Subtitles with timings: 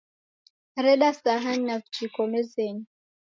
[0.75, 2.85] Reda sahani na vijiko mezenyi